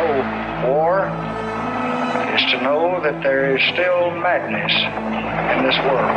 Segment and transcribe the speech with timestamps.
[0.00, 1.06] know war
[2.34, 6.16] is to know that there is still madness in this world.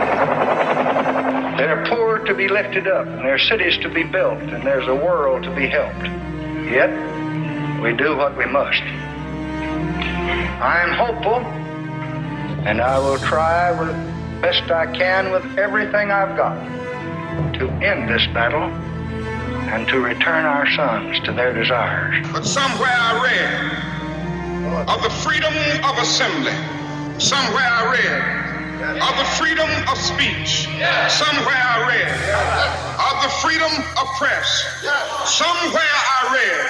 [1.57, 4.63] There are poor to be lifted up, and there are cities to be built, and
[4.63, 6.05] there's a world to be helped.
[6.69, 6.91] Yet,
[7.81, 8.81] we do what we must.
[10.61, 11.39] I am hopeful,
[12.65, 13.93] and I will try with
[14.41, 16.55] best I can with everything I've got
[17.55, 18.71] to end this battle
[19.69, 22.25] and to return our sons to their desires.
[22.31, 23.93] But somewhere I read
[24.89, 25.53] of the freedom
[25.83, 26.55] of assembly.
[27.19, 28.43] Somewhere I read
[28.99, 30.67] of the freedom of speech.
[31.07, 32.11] Somewhere I read
[32.99, 34.63] of the freedom of press.
[35.25, 36.65] Somewhere I read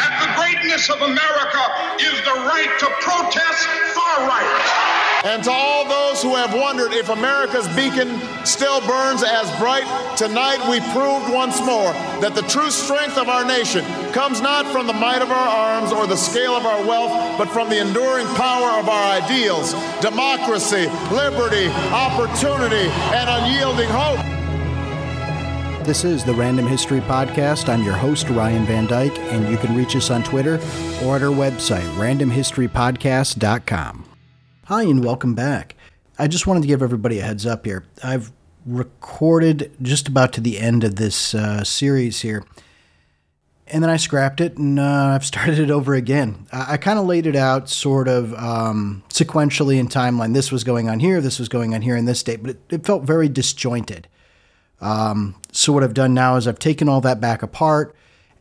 [0.00, 1.62] that the greatness of America
[2.00, 4.65] is the right to protest far right.
[5.26, 9.82] And to all those who have wondered if America's beacon still burns as bright,
[10.16, 14.86] tonight we proved once more that the true strength of our nation comes not from
[14.86, 18.28] the might of our arms or the scale of our wealth, but from the enduring
[18.36, 24.20] power of our ideals democracy, liberty, opportunity, and unyielding hope.
[25.84, 27.68] This is the Random History Podcast.
[27.68, 30.60] I'm your host, Ryan Van Dyke, and you can reach us on Twitter
[31.02, 34.15] or at our website, randomhistorypodcast.com.
[34.68, 35.76] Hi, and welcome back.
[36.18, 37.84] I just wanted to give everybody a heads up here.
[38.02, 38.32] I've
[38.66, 42.44] recorded just about to the end of this uh, series here,
[43.68, 44.82] and then I scrapped it and uh,
[45.14, 46.48] I've started it over again.
[46.50, 50.34] I, I kind of laid it out sort of um, sequentially in timeline.
[50.34, 52.60] This was going on here, this was going on here in this date, but it,
[52.68, 54.08] it felt very disjointed.
[54.80, 57.94] Um, so, what I've done now is I've taken all that back apart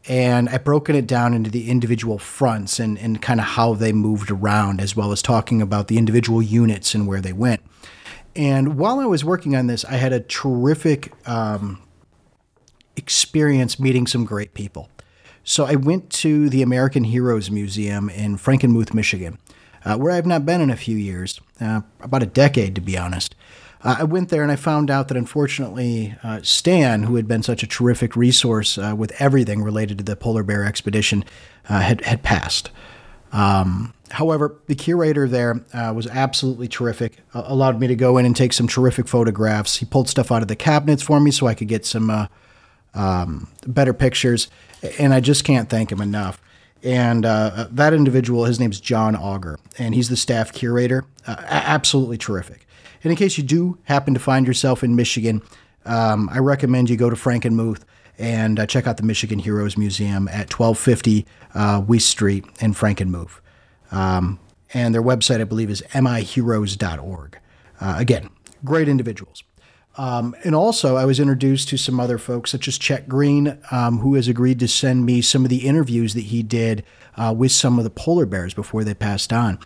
[0.08, 3.92] and I've broken it down into the individual fronts and, and kind of how they
[3.92, 7.62] moved around, as well as talking about the individual units and where they went.
[8.36, 11.82] And while I was working on this, I had a terrific um,
[12.96, 14.90] experience meeting some great people.
[15.44, 19.38] So I went to the American Heroes Museum in Frankenmuth, Michigan,
[19.86, 22.98] uh, where I've not been in a few years, uh, about a decade to be
[22.98, 23.36] honest.
[23.84, 27.44] Uh, I went there and I found out that unfortunately, uh, Stan, who had been
[27.44, 31.24] such a terrific resource uh, with everything related to the polar bear expedition,
[31.70, 32.72] uh, had had passed.
[33.32, 37.18] Um, however, the curator there uh, was absolutely terrific.
[37.34, 39.78] allowed me to go in and take some terrific photographs.
[39.78, 42.28] He pulled stuff out of the cabinets for me so I could get some uh,
[42.94, 44.48] um, better pictures,
[44.98, 46.42] and I just can't thank him enough.
[46.82, 51.04] And that individual, his name's John Auger, and he's the staff curator.
[51.28, 52.65] absolutely terrific.
[53.04, 55.42] And in case you do happen to find yourself in Michigan,
[55.86, 57.84] um, I recommend you go to Frankenmuth
[58.18, 63.40] and uh, check out the Michigan Heroes Museum at 1250 uh, Weiss Street in Frankenmuth.
[63.92, 64.40] Um,
[64.74, 67.40] and their website, I believe, is miheroes.org.
[67.80, 68.30] Uh, again,
[68.64, 69.44] great individuals.
[69.98, 74.00] Um, and also, I was introduced to some other folks, such as Chet Green, um,
[74.00, 76.84] who has agreed to send me some of the interviews that he did
[77.16, 79.58] uh, with some of the polar bears before they passed on.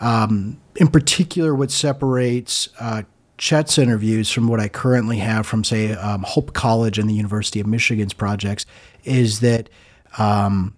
[0.00, 3.02] Um, in particular, what separates uh,
[3.38, 7.60] Chet's interviews from what I currently have from, say, um, Hope College and the University
[7.60, 8.66] of Michigan's projects
[9.04, 9.70] is that
[10.18, 10.76] um,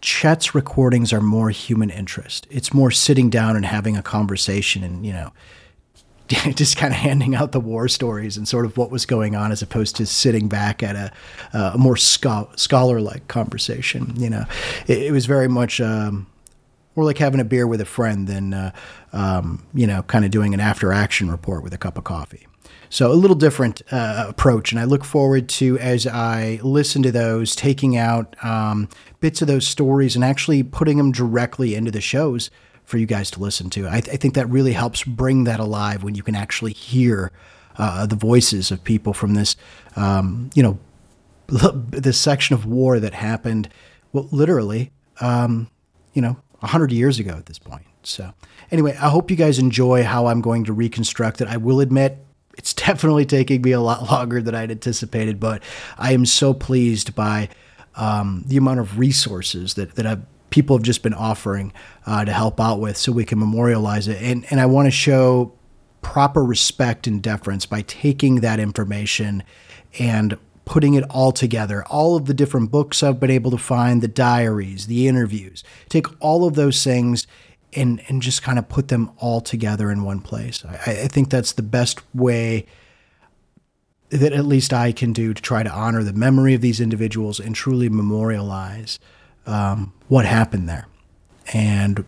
[0.00, 2.46] Chet's recordings are more human interest.
[2.50, 5.32] It's more sitting down and having a conversation and, you know,
[6.54, 9.52] just kind of handing out the war stories and sort of what was going on
[9.52, 11.12] as opposed to sitting back at a,
[11.52, 14.14] uh, a more scholar like conversation.
[14.16, 14.44] You know,
[14.86, 15.80] it, it was very much.
[15.80, 16.26] Um,
[16.96, 18.70] more like having a beer with a friend than, uh,
[19.12, 22.46] um, you know, kind of doing an after action report with a cup of coffee.
[22.88, 27.10] So a little different uh, approach, and I look forward to as I listen to
[27.10, 32.00] those, taking out um, bits of those stories and actually putting them directly into the
[32.00, 32.50] shows
[32.84, 33.88] for you guys to listen to.
[33.88, 37.32] I, th- I think that really helps bring that alive when you can actually hear
[37.78, 39.56] uh, the voices of people from this,
[39.96, 40.78] um, you know,
[41.46, 43.68] this section of war that happened,
[44.12, 44.90] well, literally,
[45.20, 45.68] um,
[46.12, 47.84] you know, 100 years ago at this point.
[48.02, 48.32] So,
[48.70, 51.48] anyway, I hope you guys enjoy how I'm going to reconstruct it.
[51.48, 52.18] I will admit
[52.56, 55.62] it's definitely taking me a lot longer than I'd anticipated, but
[55.98, 57.48] I am so pleased by
[57.96, 60.22] um, the amount of resources that, that I've,
[60.54, 61.72] people have just been offering
[62.06, 64.22] uh, to help out with so we can memorialize it.
[64.22, 65.52] And, and I want to show
[66.00, 69.42] proper respect and deference by taking that information
[69.98, 74.00] and putting it all together, all of the different books I've been able to find,
[74.00, 77.26] the diaries, the interviews, take all of those things
[77.72, 80.64] and, and just kind of put them all together in one place.
[80.64, 82.66] I, I think that's the best way
[84.10, 87.40] that at least I can do to try to honor the memory of these individuals
[87.40, 89.00] and truly memorialize
[89.46, 90.86] um, what happened there.
[91.52, 92.06] And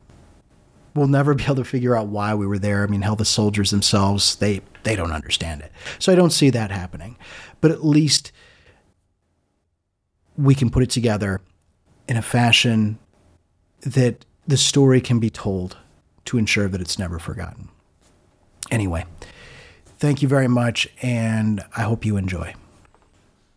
[0.94, 2.82] we'll never be able to figure out why we were there.
[2.82, 5.72] I mean, hell, the soldiers themselves, they, they don't understand it.
[5.98, 7.16] So I don't see that happening.
[7.60, 8.32] But at least
[10.36, 11.40] we can put it together
[12.08, 12.98] in a fashion
[13.80, 15.76] that the story can be told
[16.26, 17.68] to ensure that it's never forgotten.
[18.70, 19.04] Anyway,
[19.98, 22.54] thank you very much, and I hope you enjoy.